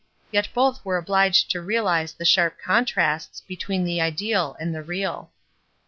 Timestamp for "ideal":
4.01-4.57